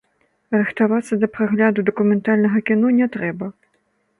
Рыхтавацца 0.61 1.13
да 1.23 1.29
прагляду 1.35 1.85
дакументальнага 1.91 2.65
кіно 2.71 2.87
не 3.03 3.07
трэба. 3.19 3.45